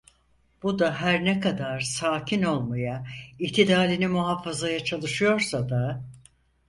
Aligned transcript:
Bu 0.63 0.79
da, 0.79 1.01
her 1.01 1.25
ne 1.25 1.39
kadar 1.39 1.79
sakin 1.79 2.43
olmaya, 2.43 3.05
itidalini 3.39 4.07
muhafazaya 4.07 4.83
çalışıyorsa 4.83 5.69
da... 5.69 6.03